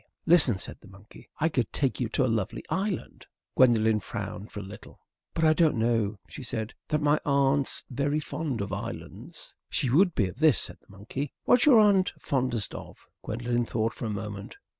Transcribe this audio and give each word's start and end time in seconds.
"Listen," 0.25 0.57
said 0.57 0.79
the 0.81 0.87
monkey. 0.87 1.29
"I 1.39 1.47
could 1.47 1.71
take 1.71 1.99
you 1.99 2.09
to 2.09 2.25
a 2.25 2.25
lovely 2.25 2.63
island." 2.71 3.27
Gwendolen 3.55 3.99
frowned 3.99 4.49
a 4.55 4.59
little. 4.59 4.99
"But 5.35 5.43
I 5.43 5.53
don't 5.53 5.75
know," 5.75 6.17
she 6.27 6.41
said, 6.41 6.73
"that 6.87 7.03
my 7.03 7.19
aunt's 7.23 7.83
very 7.87 8.19
fond 8.19 8.61
of 8.61 8.73
islands." 8.73 9.53
"She 9.69 9.91
would 9.91 10.15
be 10.15 10.25
of 10.27 10.39
this," 10.39 10.57
said 10.57 10.79
the 10.81 10.89
monkey. 10.89 11.33
"What's 11.43 11.67
your 11.67 11.77
aunt 11.79 12.13
fondest 12.19 12.73
of?" 12.73 12.97
Gwendolen 13.21 13.63
thought 13.67 13.93
for 13.93 14.05
a 14.05 14.09
moment. 14.09 14.57